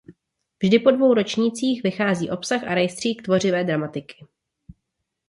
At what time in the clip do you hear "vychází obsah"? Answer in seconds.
1.83-2.63